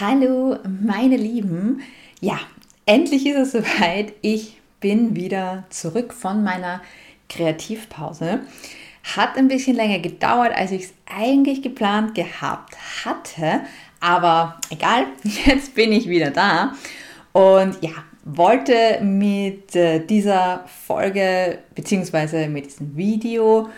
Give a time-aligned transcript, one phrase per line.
[0.00, 1.82] Hallo, meine Lieben.
[2.22, 2.40] Ja,
[2.86, 4.14] endlich ist es soweit.
[4.22, 6.80] Ich bin wieder zurück von meiner
[7.28, 8.40] Kreativpause.
[9.14, 13.60] Hat ein bisschen länger gedauert, als ich es eigentlich geplant gehabt hatte.
[14.00, 15.04] Aber egal,
[15.44, 16.72] jetzt bin ich wieder da.
[17.32, 17.92] Und ja,
[18.24, 22.48] wollte mit äh, dieser Folge bzw.
[22.48, 23.68] mit diesem Video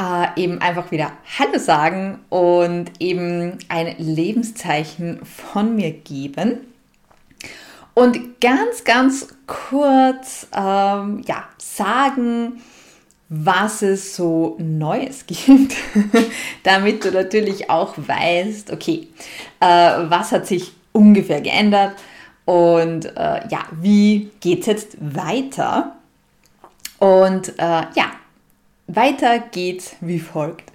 [0.00, 6.60] äh, eben einfach wieder Hallo sagen und eben ein Lebenszeichen von mir geben.
[7.94, 12.60] Und ganz, ganz kurz ähm, ja, sagen,
[13.28, 15.74] was es so Neues gibt,
[16.62, 19.08] damit du natürlich auch weißt, okay,
[19.60, 21.94] äh, was hat sich ungefähr geändert
[22.44, 25.96] und äh, ja, wie geht es jetzt weiter?
[26.98, 28.12] Und äh, ja,
[28.86, 30.70] weiter geht's wie folgt.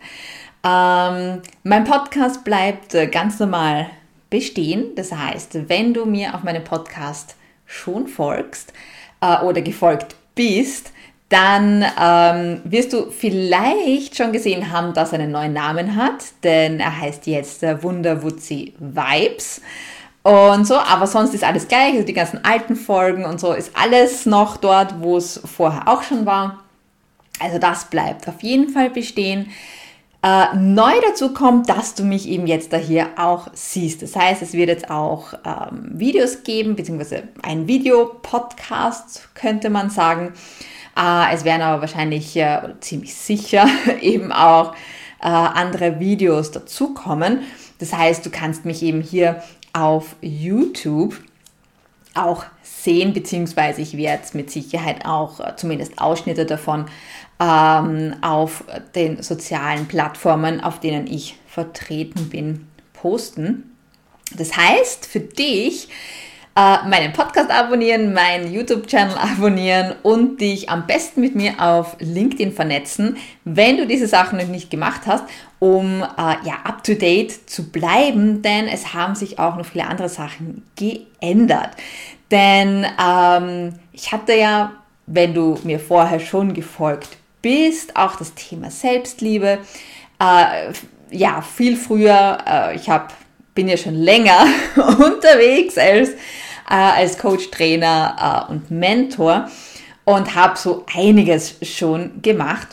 [0.64, 3.88] Ähm, mein Podcast bleibt äh, ganz normal
[4.30, 4.96] bestehen.
[4.96, 7.36] Das heißt, wenn du mir auf meinem Podcast
[7.66, 8.74] schon folgst
[9.22, 10.91] äh, oder gefolgt bist,
[11.30, 16.82] dann ähm, wirst du vielleicht schon gesehen haben, dass er einen neuen Namen hat, denn
[16.82, 19.62] er heißt jetzt äh, Wunderwutzi Vibes
[20.24, 23.72] und so, aber sonst ist alles gleich, also die ganzen alten Folgen und so ist
[23.76, 26.60] alles noch dort, wo es vorher auch schon war.
[27.40, 29.51] Also das bleibt auf jeden Fall bestehen.
[30.24, 34.04] Äh, neu dazu kommt, dass du mich eben jetzt da hier auch siehst.
[34.04, 40.34] Das heißt, es wird jetzt auch ähm, Videos geben, beziehungsweise ein Videopodcast, könnte man sagen.
[40.96, 43.68] Äh, es werden aber wahrscheinlich äh, ziemlich sicher
[44.01, 44.73] eben auch
[45.21, 47.40] äh, andere Videos dazukommen.
[47.79, 49.41] Das heißt, du kannst mich eben hier
[49.73, 51.16] auf YouTube
[52.13, 56.85] auch sehen, beziehungsweise ich werde mit Sicherheit auch äh, zumindest Ausschnitte davon
[57.40, 58.63] ähm, auf
[58.95, 63.76] den sozialen Plattformen, auf denen ich vertreten bin, posten.
[64.35, 65.89] Das heißt, für dich
[66.56, 72.51] äh, meinen Podcast abonnieren, meinen YouTube-Channel abonnieren und dich am besten mit mir auf LinkedIn
[72.51, 75.23] vernetzen, wenn du diese Sachen noch nicht gemacht hast,
[75.59, 79.88] um äh, ja up to date zu bleiben, denn es haben sich auch noch viele
[79.88, 81.72] andere Sachen geändert.
[82.31, 84.72] Denn ähm, ich hatte ja,
[85.06, 89.59] wenn du mir vorher schon gefolgt bist, auch das Thema Selbstliebe.
[90.19, 90.73] Äh,
[91.12, 93.13] ja, viel früher, äh, ich hab,
[93.53, 94.45] bin ja schon länger
[94.75, 96.16] unterwegs als, äh,
[96.67, 99.50] als Coach, Trainer äh, und Mentor
[100.06, 102.67] und habe so einiges schon gemacht,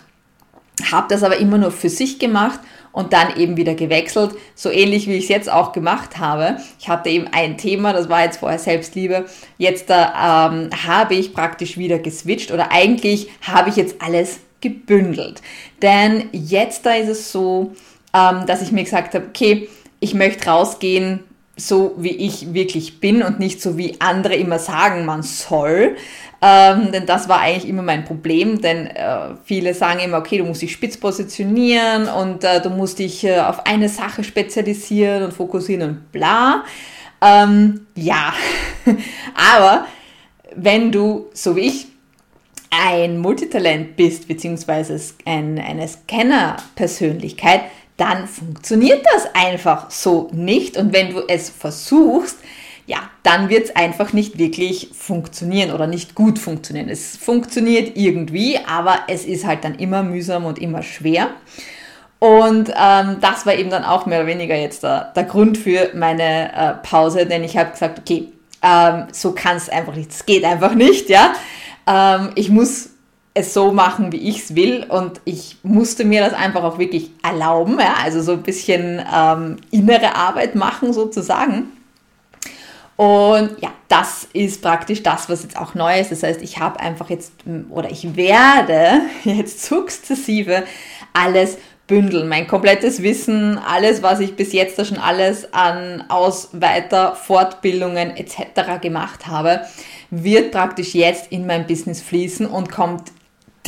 [0.91, 2.61] habe das aber immer nur für sich gemacht
[2.93, 6.59] und dann eben wieder gewechselt, so ähnlich wie ich es jetzt auch gemacht habe.
[6.81, 11.35] Ich hatte eben ein Thema, das war jetzt vorher Selbstliebe, jetzt da ähm, habe ich
[11.35, 15.43] praktisch wieder geswitcht oder eigentlich habe ich jetzt alles gebündelt.
[15.83, 17.73] Denn jetzt da ist es so,
[18.15, 19.69] ähm, dass ich mir gesagt habe, okay,
[20.01, 21.21] ich möchte rausgehen,
[21.57, 25.97] so wie ich wirklich bin und nicht so wie andere immer sagen, man soll.
[26.41, 30.45] Ähm, denn das war eigentlich immer mein Problem, denn äh, viele sagen immer, okay, du
[30.45, 35.33] musst dich spitz positionieren und äh, du musst dich äh, auf eine Sache spezialisieren und
[35.33, 36.63] fokussieren und bla.
[37.21, 38.33] Ähm, ja,
[39.57, 39.87] aber
[40.55, 41.87] wenn du, so wie ich,
[42.71, 47.63] ein Multitalent bist, beziehungsweise ein, eine Scanner-Persönlichkeit,
[47.99, 50.79] dann funktioniert das einfach so nicht.
[50.79, 52.39] Und wenn du es versuchst,
[52.87, 56.89] ja, dann wird es einfach nicht wirklich funktionieren oder nicht gut funktionieren.
[56.89, 61.29] Es funktioniert irgendwie, aber es ist halt dann immer mühsam und immer schwer.
[62.19, 65.91] Und ähm, das war eben dann auch mehr oder weniger jetzt der, der Grund für
[65.95, 68.29] meine äh, Pause, denn ich habe gesagt, okay,
[68.63, 71.35] ähm, so kann es einfach nicht, es geht einfach nicht, ja.
[71.87, 72.91] Ähm, ich muss
[73.39, 77.11] es so machen, wie ich es will und ich musste mir das einfach auch wirklich
[77.23, 77.95] erlauben, ja?
[78.03, 81.73] also so ein bisschen ähm, innere Arbeit machen sozusagen.
[82.97, 86.11] Und ja, das ist praktisch das, was jetzt auch neu ist.
[86.11, 87.33] Das heißt, ich habe einfach jetzt
[87.71, 90.65] oder ich werde jetzt sukzessive
[91.13, 92.29] alles bündeln.
[92.29, 98.17] Mein komplettes Wissen, alles, was ich bis jetzt da schon alles an Aus-, Weiter-, Fortbildungen
[98.17, 98.81] etc.
[98.81, 99.63] gemacht habe,
[100.11, 103.13] wird praktisch jetzt in mein Business fließen und kommt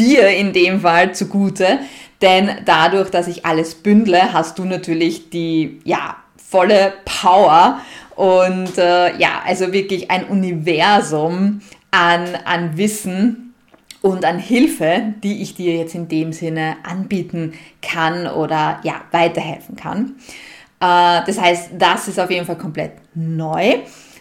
[0.01, 1.79] dir in dem Fall zugute,
[2.23, 7.81] denn dadurch, dass ich alles bündle, hast du natürlich die, ja, volle Power
[8.17, 11.61] und äh, ja, also wirklich ein Universum
[11.91, 13.55] an, an Wissen
[14.03, 17.53] und an Hilfe, die ich dir jetzt in dem Sinne anbieten
[17.83, 20.17] kann oder ja, weiterhelfen kann.
[20.81, 23.77] Äh, das heißt, das ist auf jeden Fall komplett neu.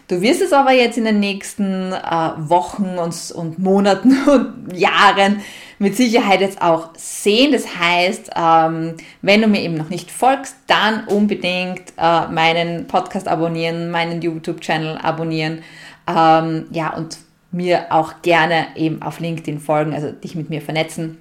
[0.06, 5.40] Du wirst es aber jetzt in den nächsten äh, Wochen und, und Monaten und Jahren
[5.80, 7.52] mit Sicherheit jetzt auch sehen.
[7.52, 13.26] Das heißt, ähm, wenn du mir eben noch nicht folgst, dann unbedingt äh, meinen Podcast
[13.26, 15.62] abonnieren, meinen YouTube-Channel abonnieren.
[16.06, 17.16] Ähm, ja, und
[17.50, 21.16] mir auch gerne eben auf LinkedIn folgen, also dich mit mir vernetzen,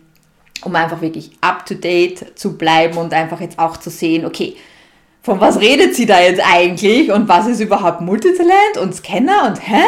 [0.61, 4.57] um einfach wirklich up to date zu bleiben und einfach jetzt auch zu sehen, okay,
[5.21, 9.65] von was redet sie da jetzt eigentlich und was ist überhaupt Multitalent und Scanner und
[9.65, 9.83] hä?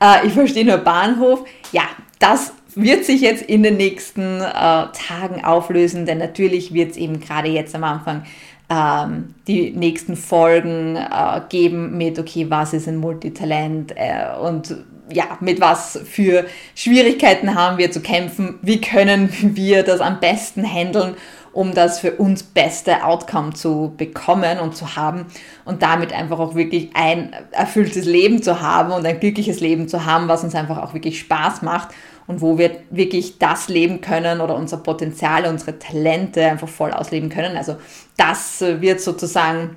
[0.00, 1.44] Äh, ich verstehe nur Bahnhof.
[1.72, 1.82] Ja,
[2.20, 7.20] das wird sich jetzt in den nächsten äh, Tagen auflösen, denn natürlich wird es eben
[7.20, 8.24] gerade jetzt am Anfang
[8.70, 14.76] ähm, die nächsten Folgen äh, geben mit, okay, was ist ein Multitalent äh, und
[15.12, 20.64] ja, mit was für Schwierigkeiten haben wir zu kämpfen, wie können wir das am besten
[20.64, 21.14] handeln,
[21.54, 25.26] um das für uns beste Outcome zu bekommen und zu haben
[25.64, 30.04] und damit einfach auch wirklich ein erfülltes Leben zu haben und ein glückliches Leben zu
[30.04, 31.88] haben, was uns einfach auch wirklich Spaß macht
[32.26, 37.28] und wo wir wirklich das leben können oder unser Potenzial, unsere Talente einfach voll ausleben
[37.28, 37.56] können.
[37.56, 37.76] Also
[38.16, 39.76] das wird sozusagen,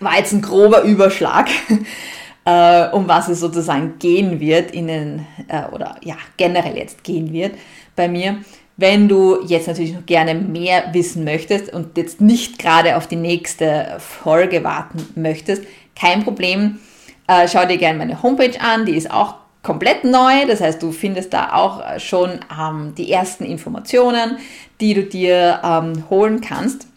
[0.00, 1.48] war jetzt ein grober Überschlag,
[2.44, 7.32] äh, um was es sozusagen gehen wird in den, äh, oder ja, generell jetzt gehen
[7.32, 7.54] wird
[7.94, 8.38] bei mir.
[8.76, 13.16] Wenn du jetzt natürlich noch gerne mehr wissen möchtest und jetzt nicht gerade auf die
[13.16, 15.62] nächste Folge warten möchtest,
[15.94, 16.80] kein Problem.
[17.28, 20.46] Äh, schau dir gerne meine Homepage an, die ist auch komplett neu.
[20.46, 24.38] Das heißt, du findest da auch äh, schon ähm, die ersten Informationen,
[24.80, 26.88] die du dir ähm, holen kannst.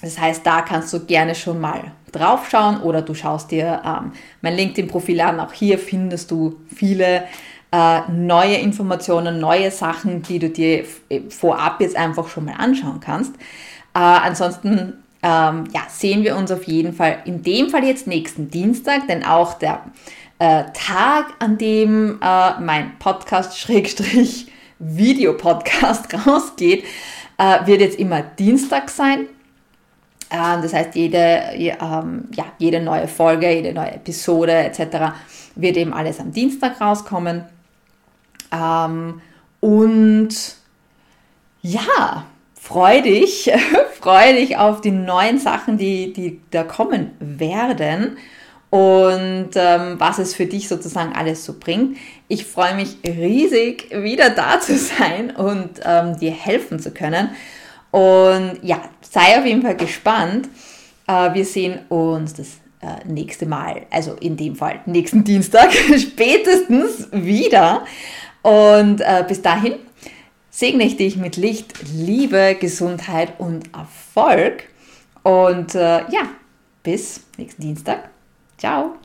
[0.00, 4.12] Das heißt, da kannst du gerne schon mal drauf schauen oder du schaust dir ähm,
[4.40, 5.40] mein LinkedIn-Profil an.
[5.40, 7.24] Auch hier findest du viele
[8.10, 13.34] neue Informationen, neue Sachen, die du dir äh, vorab jetzt einfach schon mal anschauen kannst.
[13.94, 18.50] Äh, ansonsten ähm, ja, sehen wir uns auf jeden Fall in dem Fall jetzt nächsten
[18.50, 19.82] Dienstag, denn auch der
[20.38, 24.48] äh, Tag, an dem äh, mein Podcast Schrägstrich
[24.80, 26.84] Videopodcast rausgeht,
[27.38, 29.28] äh, wird jetzt immer Dienstag sein.
[30.30, 35.14] Ähm, das heißt, jede, ähm, ja, jede neue Folge, jede neue Episode etc.
[35.54, 37.44] wird eben alles am Dienstag rauskommen.
[38.52, 39.20] Ähm,
[39.60, 40.28] und
[41.62, 42.26] ja,
[42.60, 43.50] freu dich,
[44.00, 48.16] freu dich auf die neuen Sachen, die, die da kommen werden
[48.72, 51.98] und ähm, was es für dich sozusagen alles so bringt.
[52.28, 57.28] Ich freue mich riesig, wieder da zu sein und ähm, dir helfen zu können.
[57.90, 60.48] Und ja, sei auf jeden Fall gespannt.
[61.06, 62.48] Äh, wir sehen uns das
[62.80, 67.84] äh, nächste Mal, also in dem Fall nächsten Dienstag, spätestens wieder.
[68.42, 69.74] Und äh, bis dahin
[70.50, 74.64] segne ich dich mit Licht, Liebe, Gesundheit und Erfolg.
[75.22, 76.28] Und äh, ja,
[76.82, 78.10] bis nächsten Dienstag.
[78.58, 78.96] Ciao!